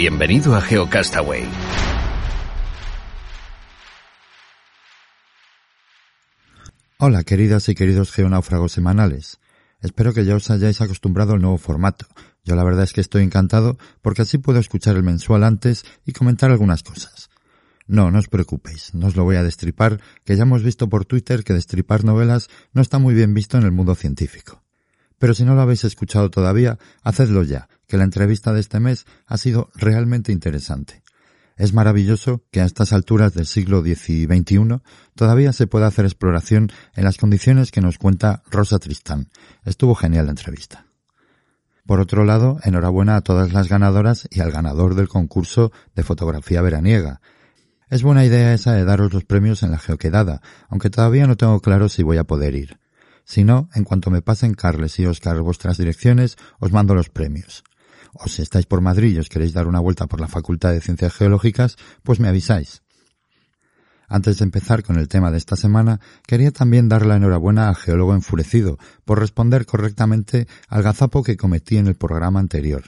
[0.00, 1.46] Bienvenido a GeoCastaway.
[6.96, 9.40] Hola, queridas y queridos geonáufragos semanales.
[9.82, 12.06] Espero que ya os hayáis acostumbrado al nuevo formato.
[12.44, 16.14] Yo la verdad es que estoy encantado porque así puedo escuchar el mensual antes y
[16.14, 17.28] comentar algunas cosas.
[17.86, 21.04] No, no os preocupéis, no os lo voy a destripar, que ya hemos visto por
[21.04, 24.62] Twitter que destripar novelas no está muy bien visto en el mundo científico.
[25.20, 29.04] Pero si no lo habéis escuchado todavía, hacedlo ya, que la entrevista de este mes
[29.26, 31.02] ha sido realmente interesante.
[31.56, 34.80] Es maravilloso que a estas alturas del siglo X y XXI
[35.14, 39.28] todavía se pueda hacer exploración en las condiciones que nos cuenta Rosa Tristán.
[39.66, 40.86] Estuvo genial la entrevista.
[41.84, 46.62] Por otro lado, enhorabuena a todas las ganadoras y al ganador del concurso de fotografía
[46.62, 47.20] veraniega.
[47.90, 51.60] Es buena idea esa de daros los premios en la geoquedada, aunque todavía no tengo
[51.60, 52.79] claro si voy a poder ir.
[53.30, 57.62] Si no, en cuanto me pasen Carles y Oscar vuestras direcciones, os mando los premios.
[58.12, 60.80] O si estáis por Madrid y os queréis dar una vuelta por la Facultad de
[60.80, 62.82] Ciencias Geológicas, pues me avisáis.
[64.08, 67.76] Antes de empezar con el tema de esta semana, quería también dar la enhorabuena al
[67.76, 72.82] geólogo enfurecido por responder correctamente al gazapo que cometí en el programa anterior.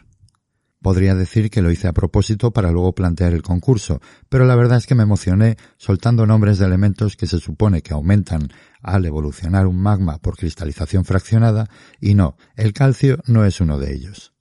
[0.82, 4.78] Podría decir que lo hice a propósito para luego plantear el concurso, pero la verdad
[4.78, 8.48] es que me emocioné soltando nombres de elementos que se supone que aumentan
[8.82, 11.68] al evolucionar un magma por cristalización fraccionada,
[12.00, 14.32] y no, el calcio no es uno de ellos.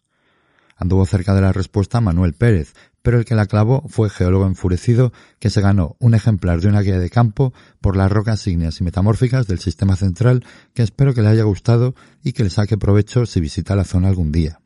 [0.76, 5.14] Anduvo cerca de la respuesta Manuel Pérez, pero el que la clavó fue geólogo enfurecido
[5.40, 8.84] que se ganó un ejemplar de una guía de campo por las rocas ígneas y
[8.84, 10.44] metamórficas del sistema central
[10.74, 14.08] que espero que le haya gustado y que le saque provecho si visita la zona
[14.08, 14.62] algún día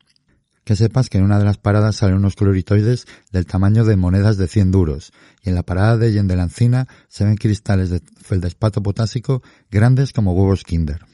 [0.66, 4.36] que sepas que en una de las paradas salen unos cloritoides del tamaño de monedas
[4.36, 5.12] de 100 duros,
[5.44, 9.44] y en la parada de Yen de la Encina se ven cristales de feldespato potásico
[9.70, 11.06] grandes como huevos kinder.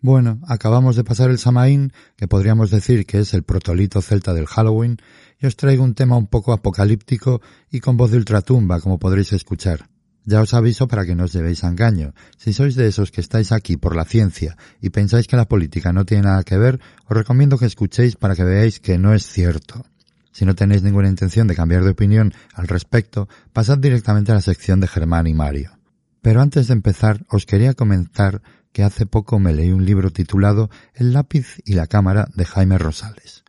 [0.00, 4.46] Bueno, acabamos de pasar el Samaín, que podríamos decir que es el protolito celta del
[4.46, 4.96] Halloween,
[5.38, 9.34] y os traigo un tema un poco apocalíptico y con voz de ultratumba, como podréis
[9.34, 9.89] escuchar.
[10.24, 12.12] Ya os aviso para que no os llevéis a engaño.
[12.36, 15.92] Si sois de esos que estáis aquí por la ciencia y pensáis que la política
[15.92, 19.26] no tiene nada que ver, os recomiendo que escuchéis para que veáis que no es
[19.26, 19.84] cierto.
[20.32, 24.40] Si no tenéis ninguna intención de cambiar de opinión al respecto, pasad directamente a la
[24.40, 25.78] sección de Germán y Mario.
[26.22, 28.42] Pero antes de empezar, os quería comentar
[28.72, 32.78] que hace poco me leí un libro titulado El lápiz y la cámara de Jaime
[32.78, 33.42] Rosales.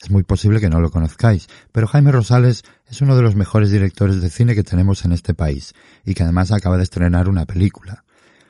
[0.00, 3.70] Es muy posible que no lo conozcáis, pero Jaime Rosales es uno de los mejores
[3.70, 5.74] directores de cine que tenemos en este país
[6.04, 8.04] y que además acaba de estrenar una película.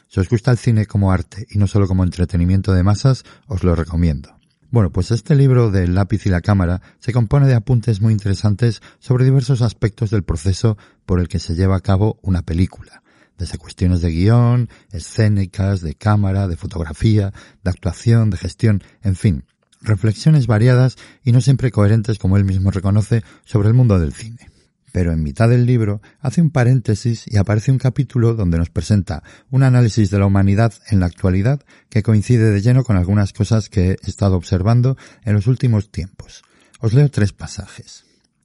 [0.09, 3.63] Si os gusta el cine como arte y no solo como entretenimiento de masas, os
[3.65, 4.37] lo recomiendo.
[4.71, 8.83] Bueno, pues este libro del lápiz y la cámara se compone de apuntes muy interesantes
[8.99, 10.77] sobre diversos aspectos del proceso
[11.07, 13.03] por el que se lleva a cabo una película,
[13.39, 17.33] desde cuestiones de guion, escénicas, de cámara, de fotografía,
[17.63, 19.45] de actuación, de gestión, en fin,
[19.87, 24.51] reflexiones variadas y no siempre coherentes como él mismo reconoce sobre el mundo del cine.
[24.93, 29.23] Pero en mitad del libro hace un paréntesis y aparece un capítulo donde nos presenta
[29.51, 31.61] un análisis de la humanidad en la actualidad
[31.91, 36.43] que coincide de lleno con algunas cosas que he estado observando en los últimos tiempos.
[36.81, 38.05] Os leo tres pasajes.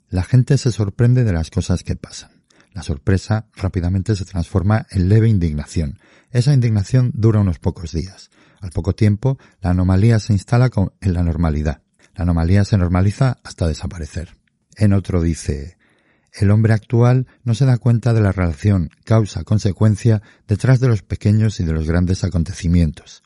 [0.10, 2.31] La gente se sorprende de las cosas que pasan.
[2.74, 6.00] La sorpresa rápidamente se transforma en leve indignación.
[6.32, 8.30] Esa indignación dura unos pocos días.
[8.62, 10.70] Al poco tiempo, la anomalía se instala
[11.02, 11.82] en la normalidad.
[12.16, 14.38] La anomalía se normaliza hasta desaparecer.
[14.78, 15.78] En otro dice,
[16.34, 21.60] el hombre actual no se da cuenta de la relación causa-consecuencia detrás de los pequeños
[21.60, 23.24] y de los grandes acontecimientos.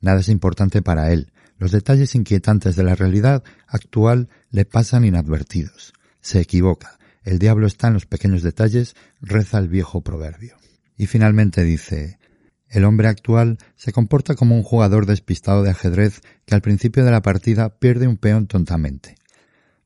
[0.00, 1.32] Nada es importante para él.
[1.58, 5.92] Los detalles inquietantes de la realidad actual le pasan inadvertidos.
[6.20, 6.98] Se equivoca.
[7.26, 10.54] El diablo está en los pequeños detalles, reza el viejo proverbio.
[10.96, 12.20] Y finalmente dice,
[12.68, 17.10] el hombre actual se comporta como un jugador despistado de ajedrez que al principio de
[17.10, 19.16] la partida pierde un peón tontamente.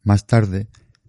[0.02, 0.68] Más tarde,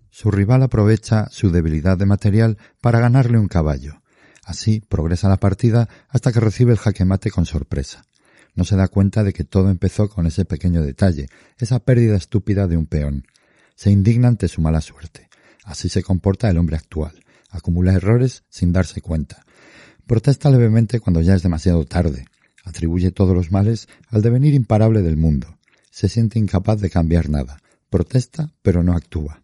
[0.10, 4.02] su rival aprovecha su debilidad de material para ganarle un caballo.
[4.46, 8.06] Así progresa la partida hasta que recibe el jaque mate con sorpresa.
[8.56, 11.28] No se da cuenta de que todo empezó con ese pequeño detalle,
[11.58, 13.26] esa pérdida estúpida de un peón.
[13.76, 15.31] Se indigna ante su mala suerte.
[15.64, 17.14] Así se comporta el hombre actual.
[17.50, 19.46] Acumula errores sin darse cuenta
[20.12, 22.26] Protesta levemente cuando ya es demasiado tarde.
[22.66, 25.58] Atribuye todos los males al devenir imparable del mundo.
[25.90, 27.62] Se siente incapaz de cambiar nada.
[27.90, 29.42] Protesta, pero no actúa.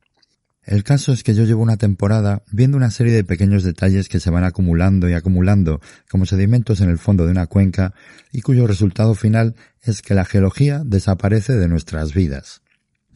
[0.64, 4.20] El caso es que yo llevo una temporada viendo una serie de pequeños detalles que
[4.20, 5.80] se van acumulando y acumulando
[6.12, 7.94] como sedimentos en el fondo de una cuenca
[8.34, 12.62] y cuyo resultado final es que la geología desaparece de nuestras vidas.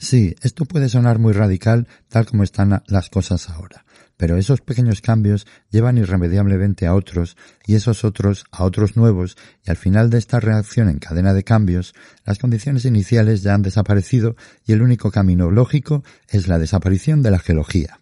[0.01, 3.85] Sí, esto puede sonar muy radical tal como están las cosas ahora,
[4.17, 7.37] pero esos pequeños cambios llevan irremediablemente a otros
[7.67, 11.43] y esos otros a otros nuevos y al final de esta reacción en cadena de
[11.43, 11.93] cambios,
[12.25, 17.29] las condiciones iniciales ya han desaparecido y el único camino lógico es la desaparición de
[17.29, 17.99] la geología.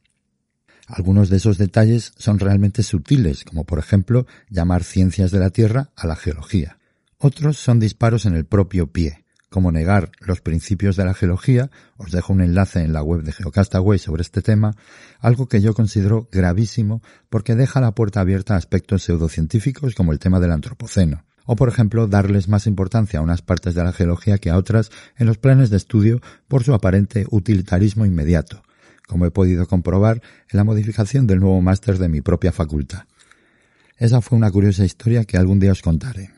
[0.88, 5.90] Algunos de esos detalles son realmente sutiles, como por ejemplo llamar ciencias de la Tierra
[5.98, 6.78] a la geología.
[7.18, 12.12] Otros son disparos en el propio pie, como negar los principios de la geología, os
[12.12, 14.76] dejo un enlace en la web de Geocastaway sobre este tema,
[15.20, 20.20] algo que yo considero gravísimo porque deja la puerta abierta a aspectos pseudocientíficos como el
[20.20, 24.38] tema del antropoceno, o por ejemplo darles más importancia a unas partes de la geología
[24.38, 28.62] que a otras en los planes de estudio por su aparente utilitarismo inmediato,
[29.08, 33.06] como he podido comprobar en la modificación del nuevo máster de mi propia facultad.
[33.98, 36.30] Esa fue una curiosa historia que algún día os contaré.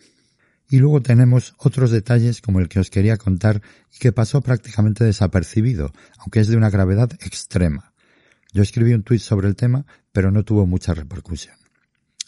[0.72, 3.62] Y luego tenemos otros detalles como el que os quería contar
[3.94, 7.92] y que pasó prácticamente desapercibido, aunque es de una gravedad extrema.
[8.54, 11.56] Yo escribí un tuit sobre el tema, pero no tuvo mucha repercusión.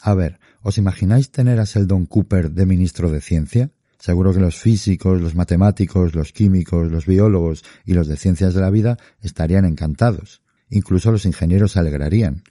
[0.01, 3.71] A ver, ¿os imagináis tener a Sheldon Cooper de ministro de Ciencia?
[3.97, 8.59] Seguro que los físicos, los matemáticos, los químicos, los biólogos y los de ciencias de
[8.59, 10.41] la vida estarían encantados.
[10.69, 12.43] Incluso los ingenieros se alegrarían.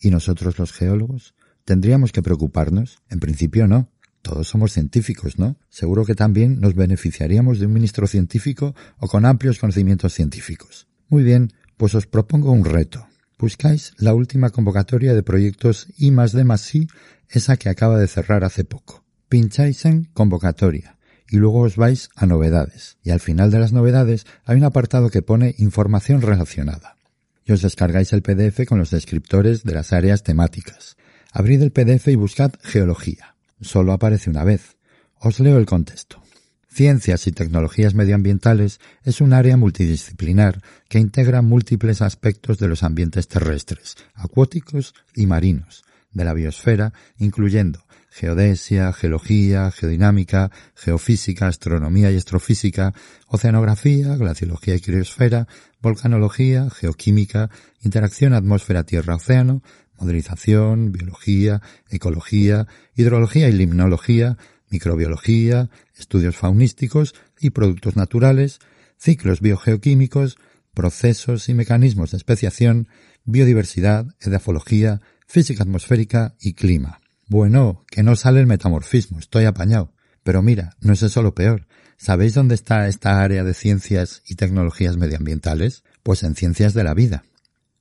[0.00, 1.36] ¿Y nosotros los geólogos?
[1.64, 2.98] ¿Tendríamos que preocuparnos?
[3.08, 3.88] En principio no.
[4.22, 5.56] Todos somos científicos, ¿no?
[5.68, 10.86] Seguro que también nos beneficiaríamos de un ministro científico o con amplios conocimientos científicos.
[11.08, 13.06] Muy bien, pues os propongo un reto.
[13.38, 16.88] Buscáis la última convocatoria de proyectos I más D más I,
[17.28, 19.04] esa que acaba de cerrar hace poco.
[19.28, 20.98] Pincháis en convocatoria
[21.30, 22.98] y luego os vais a novedades.
[23.02, 26.96] Y al final de las novedades hay un apartado que pone información relacionada.
[27.44, 30.96] Y os descargáis el PDF con los descriptores de las áreas temáticas.
[31.32, 34.76] Abrid el PDF y buscad geología solo aparece una vez.
[35.20, 36.22] Os leo el contexto.
[36.68, 43.26] Ciencias y tecnologías medioambientales es un área multidisciplinar que integra múltiples aspectos de los ambientes
[43.26, 45.82] terrestres, acuáticos y marinos,
[46.12, 52.92] de la biosfera, incluyendo geodesia, geología, geodinámica, geofísica, astronomía y astrofísica,
[53.28, 55.46] oceanografía, glaciología y criosfera,
[55.80, 57.50] volcanología, geoquímica,
[57.82, 59.62] interacción atmósfera-tierra-océano,
[59.98, 64.36] modelización, biología, ecología, hidrología y limnología,
[64.70, 68.60] microbiología, estudios faunísticos y productos naturales,
[68.98, 70.38] ciclos biogeoquímicos,
[70.74, 72.88] procesos y mecanismos de especiación,
[73.24, 77.00] biodiversidad, edafología, física atmosférica y clima.
[77.26, 79.92] Bueno, que no sale el metamorfismo, estoy apañado.
[80.22, 81.66] Pero mira, no es eso lo peor.
[81.96, 85.84] ¿Sabéis dónde está esta área de ciencias y tecnologías medioambientales?
[86.02, 87.24] Pues en ciencias de la vida.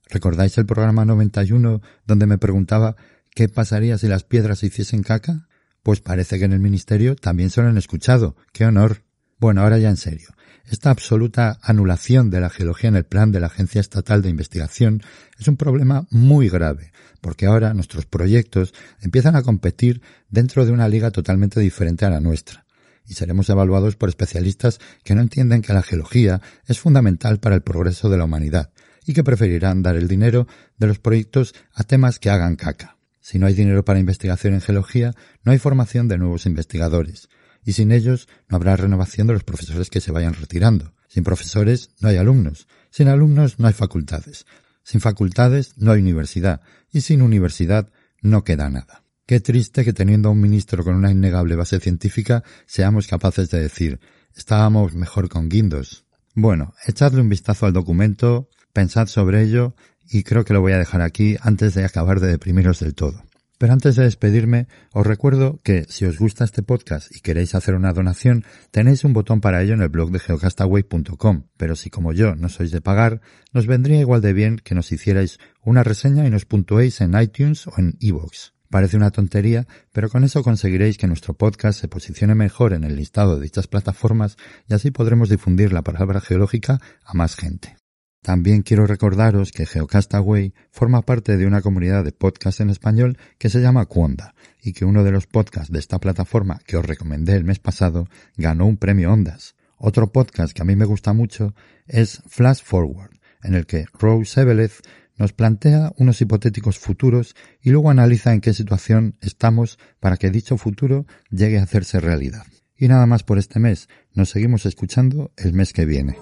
[0.10, 2.96] ¿Recordáis el programa 91 donde me preguntaba
[3.32, 5.48] qué pasaría si las piedras hiciesen caca?
[5.84, 8.36] Pues parece que en el ministerio también se lo han escuchado.
[8.52, 9.04] ¡Qué honor!
[9.40, 10.30] Bueno, ahora ya en serio.
[10.70, 15.02] Esta absoluta anulación de la geología en el plan de la Agencia Estatal de Investigación
[15.40, 20.90] es un problema muy grave, porque ahora nuestros proyectos empiezan a competir dentro de una
[20.90, 22.66] liga totalmente diferente a la nuestra,
[23.06, 27.62] y seremos evaluados por especialistas que no entienden que la geología es fundamental para el
[27.62, 28.72] progreso de la humanidad,
[29.08, 30.48] y que preferirán dar el dinero
[30.78, 32.98] de los proyectos a temas que hagan caca.
[33.22, 37.30] Si no hay dinero para investigación en geología, no hay formación de nuevos investigadores,
[37.64, 40.94] y sin ellos no habrá renovación de los profesores que se vayan retirando.
[41.08, 44.46] Sin profesores no hay alumnos, sin alumnos no hay facultades,
[44.84, 46.62] sin facultades no hay universidad,
[46.92, 47.90] y sin universidad
[48.22, 49.04] no queda nada.
[49.26, 53.62] Qué triste que teniendo a un ministro con una innegable base científica seamos capaces de
[53.62, 54.00] decir
[54.36, 56.06] estábamos mejor con Guindos.
[56.36, 59.74] Bueno, echadle un vistazo al documento, Pensad sobre ello
[60.08, 63.24] y creo que lo voy a dejar aquí antes de acabar de deprimiros del todo.
[63.58, 67.74] Pero antes de despedirme, os recuerdo que si os gusta este podcast y queréis hacer
[67.74, 71.46] una donación, tenéis un botón para ello en el blog de geocastaway.com.
[71.58, 73.20] Pero si como yo no sois de pagar,
[73.52, 77.66] nos vendría igual de bien que nos hicierais una reseña y nos puntuéis en iTunes
[77.66, 78.52] o en iVoox.
[78.70, 82.96] Parece una tontería, pero con eso conseguiréis que nuestro podcast se posicione mejor en el
[82.96, 84.38] listado de dichas plataformas
[84.70, 87.76] y así podremos difundir la palabra geológica a más gente.
[88.22, 93.50] También quiero recordaros que Geocastaway forma parte de una comunidad de podcasts en español que
[93.50, 97.36] se llama Cuonda y que uno de los podcasts de esta plataforma que os recomendé
[97.36, 99.56] el mes pasado ganó un premio Ondas.
[99.78, 101.54] Otro podcast que a mí me gusta mucho
[101.86, 103.12] es Flash Forward,
[103.44, 104.82] en el que Rose Eveleth
[105.18, 110.58] nos plantea unos hipotéticos futuros y luego analiza en qué situación estamos para que dicho
[110.58, 112.44] futuro llegue a hacerse realidad.
[112.76, 116.18] Y nada más por este mes, nos seguimos escuchando el mes que viene.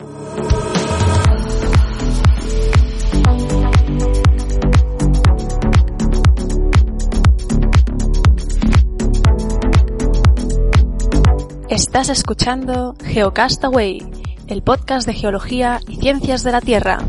[11.75, 14.01] Estás escuchando Geocastaway,
[14.48, 17.00] el podcast de geología y ciencias de la Tierra.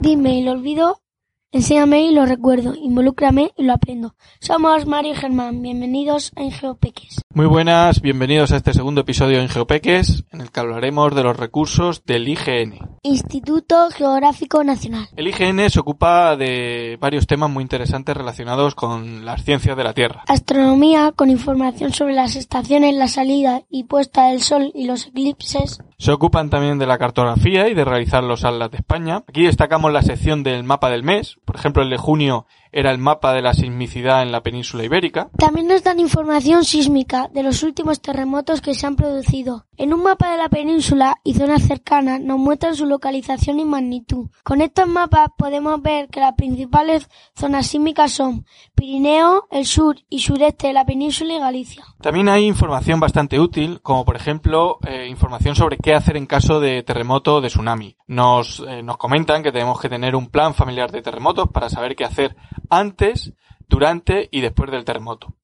[0.00, 1.02] Dime lo olvido
[1.54, 4.14] Enséñame y lo recuerdo, involúcrame y lo aprendo.
[4.40, 7.21] Somos Mario y Germán, bienvenidos a Ingeopeques.
[7.34, 11.34] Muy buenas, bienvenidos a este segundo episodio de Ingeopeques, en el que hablaremos de los
[11.34, 12.74] recursos del IGN.
[13.02, 15.08] Instituto Geográfico Nacional.
[15.16, 19.94] El IGN se ocupa de varios temas muy interesantes relacionados con las ciencias de la
[19.94, 20.24] Tierra.
[20.28, 25.78] Astronomía, con información sobre las estaciones, la salida y puesta del sol y los eclipses.
[25.96, 29.24] Se ocupan también de la cartografía y de realizar los atlas de España.
[29.26, 32.98] Aquí destacamos la sección del mapa del mes, por ejemplo el de junio era el
[32.98, 35.28] mapa de la sismicidad en la península ibérica.
[35.36, 39.66] También nos dan información sísmica de los últimos terremotos que se han producido.
[39.76, 44.30] En un mapa de la península y zonas cercanas nos muestran su localización y magnitud.
[44.42, 50.20] Con estos mapas podemos ver que las principales zonas sísmicas son Pirineo, el sur y
[50.20, 51.84] sureste de la península y Galicia.
[52.00, 56.60] También hay información bastante útil, como por ejemplo eh, información sobre qué hacer en caso
[56.60, 57.96] de terremoto o de tsunami.
[58.06, 61.96] Nos, eh, nos comentan que tenemos que tener un plan familiar de terremotos para saber
[61.96, 62.36] qué hacer
[62.72, 63.34] antes,
[63.68, 65.34] durante y después del terremoto.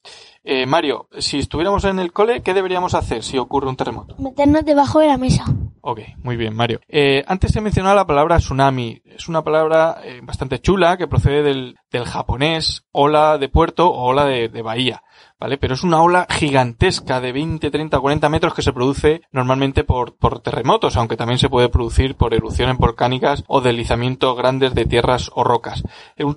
[0.45, 4.17] Eh, Mario, si estuviéramos en el cole, ¿qué deberíamos hacer si ocurre un terremoto?
[4.19, 5.45] Meternos debajo de la mesa.
[5.81, 6.81] Ok, muy bien, Mario.
[6.89, 9.01] Eh, antes se mencionaba la palabra tsunami.
[9.05, 14.05] Es una palabra eh, bastante chula que procede del, del, japonés ola de puerto o
[14.05, 15.03] ola de, de bahía.
[15.39, 15.57] ¿vale?
[15.59, 20.17] Pero es una ola gigantesca de 20, 30, 40 metros que se produce normalmente por,
[20.17, 25.31] por terremotos, aunque también se puede producir por erupciones volcánicas o deslizamientos grandes de tierras
[25.35, 25.83] o rocas.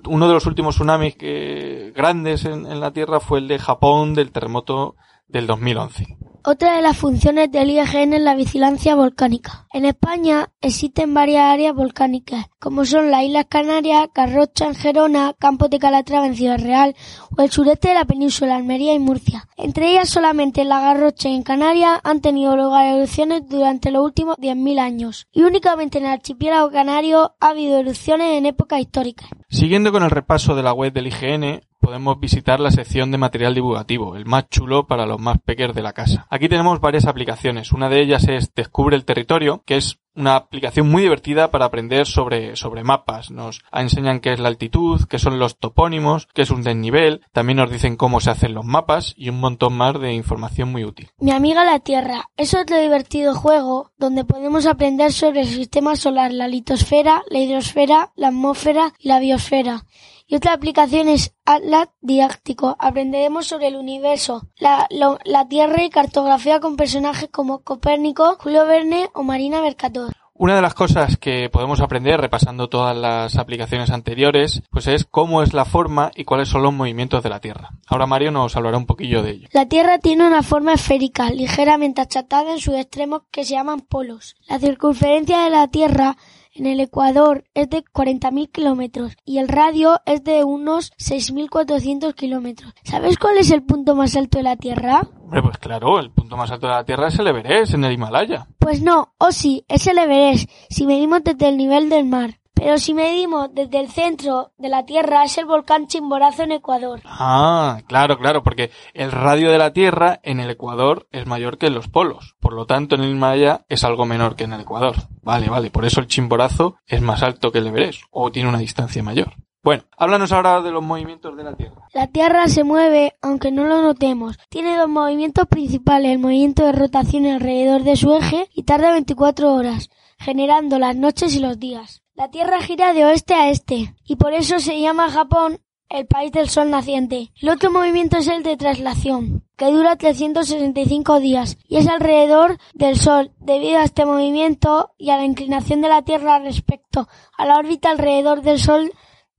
[0.06, 4.14] Uno de los últimos tsunamis que, grandes en, en la Tierra fue el de Japón
[4.14, 4.96] del terremoto
[5.28, 6.16] del 2011.
[6.44, 9.68] Otra de las funciones del IGN es la vigilancia volcánica.
[9.72, 15.70] En España existen varias áreas volcánicas, como son las Islas Canarias, Carrocha en Gerona, Campos
[15.70, 16.96] de Calatrava en Ciudad Real
[17.36, 19.46] o el sureste de la península, Almería y Murcia.
[19.56, 24.04] Entre ellas solamente en la Garrocha y en Canarias han tenido lugar erupciones durante los
[24.04, 29.28] últimos 10.000 años y únicamente en el archipiélago canario ha habido erupciones en épocas históricas.
[29.48, 33.54] Siguiendo con el repaso de la web del IGN, podemos visitar la sección de material
[33.54, 36.26] divulgativo, el más chulo para los más pequeños de la casa.
[36.30, 37.72] Aquí tenemos varias aplicaciones.
[37.72, 42.06] Una de ellas es Descubre el territorio, que es una aplicación muy divertida para aprender
[42.06, 43.30] sobre, sobre mapas.
[43.30, 47.56] Nos enseñan qué es la altitud, qué son los topónimos, qué es un desnivel, también
[47.56, 51.10] nos dicen cómo se hacen los mapas y un montón más de información muy útil.
[51.18, 56.32] Mi amiga la Tierra es otro divertido juego donde podemos aprender sobre el sistema solar,
[56.32, 59.84] la litosfera, la hidrosfera, la atmósfera y la biosfera.
[60.32, 62.74] Y otra aplicación es Atlas Didáctico.
[62.78, 68.64] Aprenderemos sobre el universo, la, lo, la Tierra y cartografía con personajes como Copérnico, Julio
[68.64, 70.10] Verne o Marina Mercator.
[70.32, 75.42] Una de las cosas que podemos aprender repasando todas las aplicaciones anteriores, pues es cómo
[75.42, 77.68] es la forma y cuáles son los movimientos de la Tierra.
[77.86, 79.48] Ahora Mario nos hablará un poquillo de ello.
[79.52, 84.34] La Tierra tiene una forma esférica, ligeramente achatada en sus extremos que se llaman polos.
[84.48, 86.16] La circunferencia de la Tierra
[86.54, 92.72] en el Ecuador es de 40.000 kilómetros y el radio es de unos 6.400 kilómetros.
[92.84, 95.02] ¿Sabes cuál es el punto más alto de la Tierra?
[95.22, 97.92] Hombre, pues claro, el punto más alto de la Tierra es el Everest, en el
[97.92, 98.46] Himalaya.
[98.58, 102.41] Pues no, o oh sí, es el Everest, si medimos desde el nivel del mar.
[102.62, 107.00] Pero si medimos desde el centro de la Tierra es el volcán Chimborazo en Ecuador.
[107.04, 111.66] Ah, claro, claro, porque el radio de la Tierra en el Ecuador es mayor que
[111.66, 112.36] en los polos.
[112.38, 114.94] Por lo tanto, en el Himalaya es algo menor que en el Ecuador.
[115.22, 118.58] Vale, vale, por eso el Chimborazo es más alto que el Everest, o tiene una
[118.58, 119.34] distancia mayor.
[119.64, 121.88] Bueno, háblanos ahora de los movimientos de la Tierra.
[121.92, 124.38] La Tierra se mueve, aunque no lo notemos.
[124.48, 129.52] Tiene dos movimientos principales, el movimiento de rotación alrededor de su eje y tarda 24
[129.52, 132.01] horas, generando las noches y los días.
[132.14, 136.30] La Tierra gira de oeste a este, y por eso se llama Japón el país
[136.30, 137.32] del sol naciente.
[137.40, 142.96] El otro movimiento es el de traslación, que dura 365 días y es alrededor del
[142.96, 143.32] sol.
[143.38, 147.90] Debido a este movimiento y a la inclinación de la Tierra respecto a la órbita
[147.90, 148.92] alrededor del sol,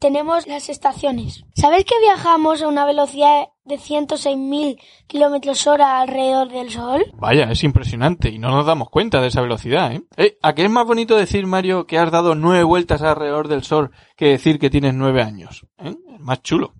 [0.03, 1.45] tenemos las estaciones.
[1.55, 7.05] ¿Sabéis que viajamos a una velocidad de 106.000 kilómetros hora alrededor del Sol?
[7.13, 10.01] Vaya, es impresionante y no nos damos cuenta de esa velocidad, ¿eh?
[10.17, 10.37] ¿eh?
[10.41, 13.91] ¿A qué es más bonito decir, Mario, que has dado nueve vueltas alrededor del Sol
[14.17, 15.65] que decir que tienes nueve años?
[15.77, 15.95] ¿eh?
[16.19, 16.73] Más chulo.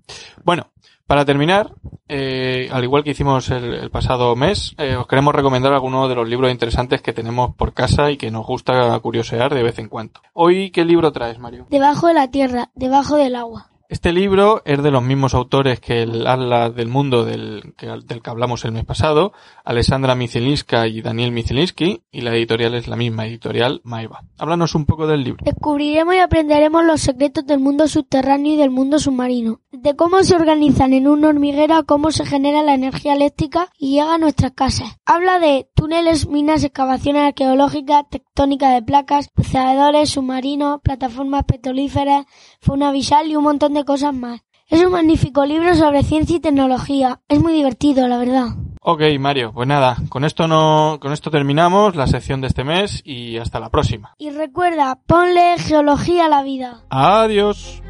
[0.44, 0.73] Bueno,
[1.08, 1.74] para terminar,
[2.08, 6.28] eh, al igual que hicimos el, pasado mes, eh, os queremos recomendar algunos de los
[6.28, 10.22] libros interesantes que tenemos por casa y que nos gusta curiosear de vez en cuando.
[10.34, 11.68] Hoy, ¿qué libro traes, Mario?
[11.70, 13.73] Debajo de la tierra, debajo del agua.
[13.90, 17.90] Este libro es de los mismos autores que el Atlas del Mundo del que,
[18.25, 19.34] hablamos el mes pasado,
[19.66, 24.24] Alessandra Micelinska y Daniel Micelinski, y la editorial es la misma editorial, Maiva.
[24.38, 25.44] Háblanos un poco del libro.
[25.44, 30.36] Descubriremos y aprenderemos los secretos del mundo subterráneo y del mundo submarino, de cómo se
[30.36, 34.54] organizan en un hormiguero a cómo se genera la energía eléctrica y llega a nuestras
[34.54, 34.98] casas.
[35.06, 42.25] Habla de túneles, minas, excavaciones arqueológicas, tectónica de placas, buceadores, submarinos, plataformas petrolíferas,
[42.62, 44.40] fauna visual y un montón de cosas más.
[44.70, 47.20] Es un magnífico libro sobre ciencia y tecnología.
[47.28, 48.46] Es muy divertido, la verdad.
[48.80, 53.02] Ok, Mario, pues nada, con esto no, con esto terminamos la sección de este mes
[53.04, 54.13] y hasta la próxima.
[54.18, 56.86] Y recuerda, ponle geología a la vida.
[56.92, 57.83] Adiós.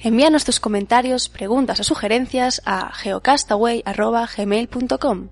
[0.00, 5.28] Envíanos tus comentarios, preguntas o sugerencias a geocastaway.gmail.com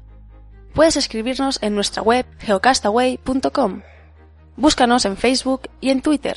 [0.76, 3.80] puedes escribirnos en nuestra web geocastaway.com.
[4.56, 6.36] Búscanos en Facebook y en Twitter.